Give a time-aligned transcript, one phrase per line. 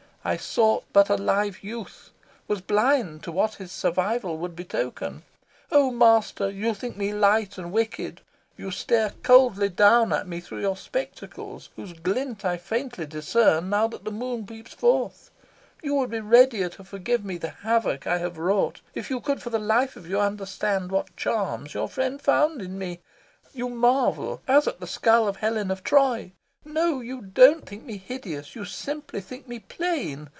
[0.23, 2.11] I sought but a live youth,
[2.47, 5.23] was blind to what his survival would betoken.
[5.71, 8.21] Oh master, you think me light and wicked.
[8.55, 13.87] You stare coldly down at me through your spectacles, whose glint I faintly discern now
[13.87, 15.31] that the moon peeps forth.
[15.81, 19.41] You would be readier to forgive me the havoc I have wrought if you could
[19.41, 22.99] for the life of you understand what charm your friends found in me.
[23.55, 26.33] You marvel, as at the skull of Helen of Troy.
[26.63, 30.29] No, you don't think me hideous: you simply think me plain.